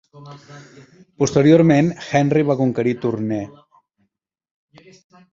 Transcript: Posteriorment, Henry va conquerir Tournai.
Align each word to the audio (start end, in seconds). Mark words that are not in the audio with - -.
Posteriorment, 1.23 1.91
Henry 2.05 2.45
va 2.51 2.55
conquerir 2.61 2.93
Tournai. 3.03 3.45